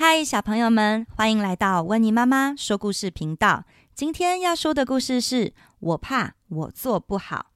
[0.00, 3.64] 嗨，小朋友们，欢迎来到温妮妈妈说故事频道。
[3.96, 5.46] 今天要说的故事是
[5.80, 7.46] 《我怕我做不好》，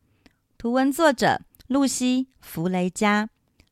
[0.59, 3.29] 图文作者露西·弗雷嘉，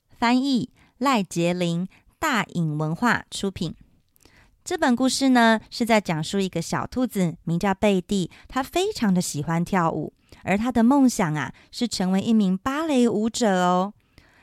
[0.08, 1.88] 翻译赖杰玲，
[2.20, 3.74] 大颖文化出品。
[4.64, 10.12] 这本故事呢，是在讲述一个小兔子，名叫贝蒂，它非常的喜欢跳舞，
[10.44, 13.94] 而它的梦想啊，是成为一名芭蕾舞者哦。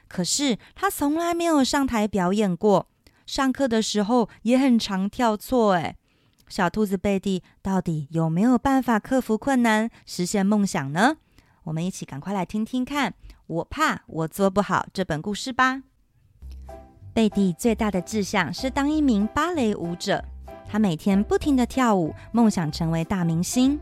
[0.09, 2.89] 可是它从来没有上台表演过。
[3.27, 5.97] 上课的时候也很常跳错，哎，
[6.47, 11.17] 小兔子贝蒂到底有没有办法克服困难，实现梦想呢？
[11.65, 13.13] 我们一起赶快来听听看。
[13.47, 15.83] 我怕我做不好这本故事吧。
[17.13, 20.23] 贝蒂最大的志向是当一名芭蕾舞者，
[20.65, 23.77] 她每天不停地跳舞，梦想成为大明星。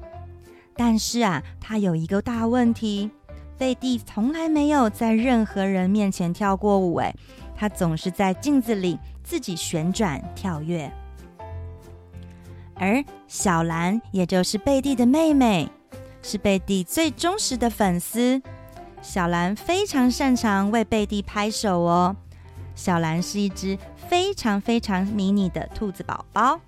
[0.76, 3.12] 但是啊，她有一个大问题，
[3.60, 7.16] 贝蒂从来没有在任何人面前跳过舞，哎，
[7.56, 9.00] 他总是在镜子里。
[9.28, 10.88] 自己旋转跳跃，
[12.76, 15.68] 而小兰，也就是贝蒂的妹妹，
[16.22, 18.40] 是贝蒂最忠实的粉丝。
[19.02, 22.16] 小兰非常擅长为贝蒂拍手哦。
[22.76, 26.62] 小兰是一只非常非常迷你的兔子宝宝。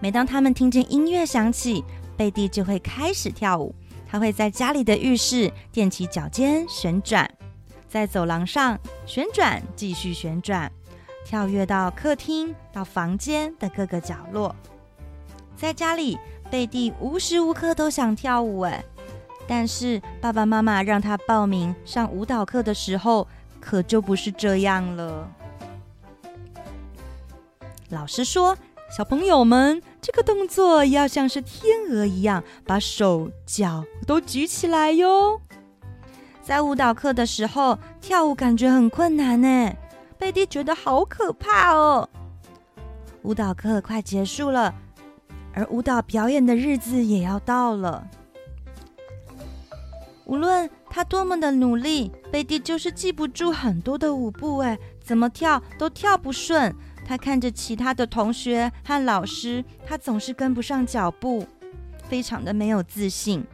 [0.00, 1.82] 每当他们听见音乐响起，
[2.14, 3.74] 贝蒂就会开始跳舞。
[4.06, 7.30] 她会在家里的浴室垫起脚尖旋转。
[7.92, 10.72] 在走廊上旋转，继续旋转，
[11.26, 14.56] 跳跃到客厅、到房间的各个角落。
[15.54, 16.18] 在家里，
[16.50, 18.82] 贝蒂无时无刻都想跳舞，哎，
[19.46, 23.28] 但是爸爸妈妈让他报名上舞蹈课的时候，
[23.60, 25.30] 可就不是这样了。
[27.90, 28.56] 老师说
[28.96, 35.42] ：“小朋友们，这个动作要像是天鹅一样，把手脚都举起来哟。”
[36.42, 39.72] 在舞蹈课的时候，跳舞感觉很困难呢。
[40.18, 42.08] 贝蒂觉得好可怕哦。
[43.22, 44.74] 舞蹈课快结束了，
[45.54, 48.04] 而舞蹈表演的日子也要到了。
[50.24, 56.74] 无论他多么的努力，贝蒂就是记不住很多的舞步，哎，怎么跳都跳不顺。
[57.04, 61.46] 他看着其他的同学和老师，他总是跟不上脚步，
[62.08, 63.44] 非常的没有自信。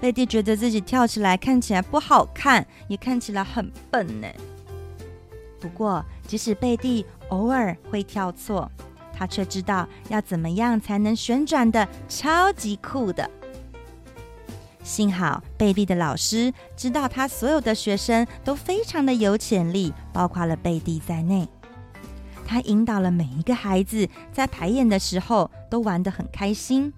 [0.00, 4.28] 贝蒂觉得自己跳起来看起来不好看，也看起来很笨呢。
[5.60, 8.70] 不过，即使贝蒂偶尔会跳错，
[9.12, 13.28] 她却知道要怎么样才能旋转得超级酷的。
[14.84, 21.48] 幸好，贝蒂的老师知道她所有的学生都非常的有潜力，包括了贝蒂在内。
[22.46, 26.92] 她引导了每一个孩子，在排演的时候都玩得很开心。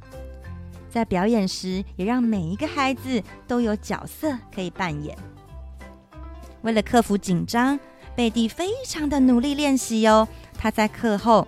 [0.90, 5.16] 在表演时，也让每一个孩子都有角色可以扮演。
[6.62, 7.78] 为了克服紧张，
[8.14, 10.26] 贝蒂非常的努力练习哟。
[10.58, 11.46] 他在课后，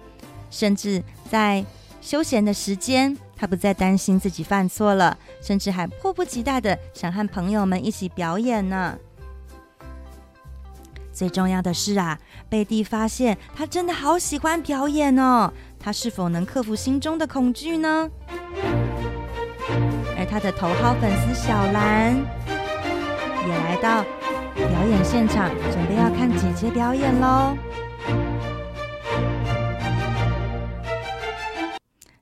[0.48, 1.62] 甚至在
[2.00, 8.96] 休闲的时间，他不再担心自己犯错了，甚至还迫不及待的想和朋友们一起表演呢。
[11.12, 15.52] 最重要的是啊，贝蒂发现他真的好喜欢表演哦。
[15.78, 18.08] 他是否能克服心中的恐惧呢？
[20.32, 22.16] 他的头号粉丝小兰
[23.46, 24.02] 也来到
[24.54, 27.54] 表演现场，准备要看姐姐表演喽。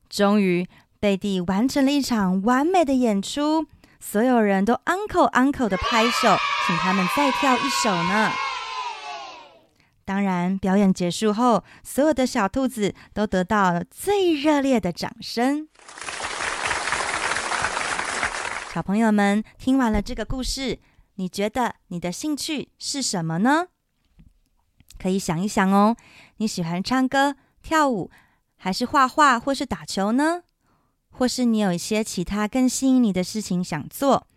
[0.09, 0.67] 终于，
[0.99, 3.67] 贝蒂完成了一场完美的演出，
[4.01, 8.33] 所有人都 uncle uncle 的拍手，请他们再跳一首呢。
[10.05, 15.69] 当然，表演结束后，所有的小兔子都得到了最热烈的掌声。
[18.73, 20.79] 小朋友们听完了这个故事，
[21.17, 23.67] 你觉得你的兴趣是什么呢？
[24.97, 25.97] 可以想一想哦。
[26.37, 28.13] 你喜欢唱歌、跳舞，
[28.55, 30.45] 还是画画，或是打球呢？
[31.11, 34.29] 或是你有一些其他更吸引你的事情想做？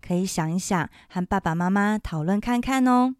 [0.00, 3.16] 可以想一想，和爸爸妈妈讨论看看哦。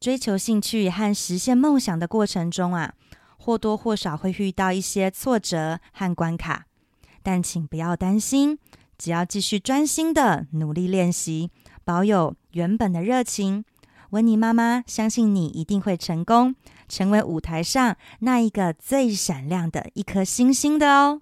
[0.00, 2.94] 追求兴趣和实现梦想的过程中啊，
[3.36, 6.64] 或多或少会遇到一些挫折和关卡，
[7.22, 8.58] 但请不要担心。
[9.02, 11.50] 只要继续专心的努力练习，
[11.82, 13.64] 保有原本的热情，
[14.10, 16.54] 温妮妈妈相信你一定会成功，
[16.88, 21.20] 成为舞台上那一个最闪亮的一颗星星的哦。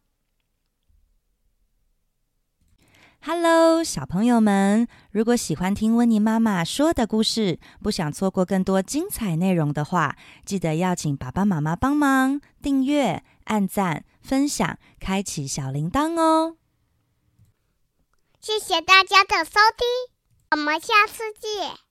[3.22, 16.59] Hello，小朋友们，如果喜欢听温妮妈妈说的故事，不想错过更多精彩内容的话，记得要请爸爸妈妈帮忙订阅、按赞、分享、开启小铃铛哦。
[18.42, 19.86] 谢谢大家的收听，
[20.52, 21.89] 我们下次见。